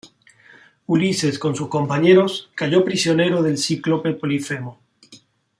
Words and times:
Ulises, 0.87 1.37
con 1.37 1.55
sus 1.55 1.67
compañeros, 1.67 2.49
cayó 2.55 2.83
prisionero 2.83 3.43
del 3.43 3.59
cíclope 3.59 4.13
Polifemo. 4.13 4.79